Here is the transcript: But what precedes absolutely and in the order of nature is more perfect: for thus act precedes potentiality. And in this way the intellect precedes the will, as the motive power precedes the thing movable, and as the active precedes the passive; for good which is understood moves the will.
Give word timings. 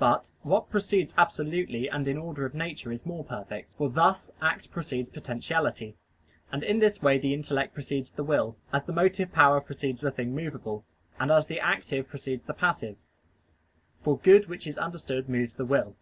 But 0.00 0.32
what 0.42 0.68
precedes 0.68 1.14
absolutely 1.16 1.88
and 1.88 2.08
in 2.08 2.16
the 2.16 2.22
order 2.22 2.44
of 2.44 2.54
nature 2.56 2.90
is 2.90 3.06
more 3.06 3.22
perfect: 3.22 3.72
for 3.74 3.88
thus 3.88 4.32
act 4.42 4.68
precedes 4.68 5.08
potentiality. 5.08 5.94
And 6.50 6.64
in 6.64 6.80
this 6.80 7.00
way 7.00 7.18
the 7.18 7.32
intellect 7.32 7.72
precedes 7.72 8.10
the 8.10 8.24
will, 8.24 8.56
as 8.72 8.82
the 8.82 8.92
motive 8.92 9.30
power 9.30 9.60
precedes 9.60 10.00
the 10.00 10.10
thing 10.10 10.34
movable, 10.34 10.84
and 11.20 11.30
as 11.30 11.46
the 11.46 11.60
active 11.60 12.08
precedes 12.08 12.42
the 12.46 12.52
passive; 12.54 12.96
for 14.02 14.18
good 14.18 14.46
which 14.48 14.66
is 14.66 14.76
understood 14.76 15.28
moves 15.28 15.54
the 15.54 15.64
will. 15.64 15.94